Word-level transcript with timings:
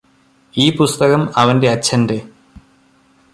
ഈ 0.55 0.65
പുസ്തകം 0.77 1.21
അവന്റെ 1.35 1.69
അച്ഛന്റെ 1.69 2.17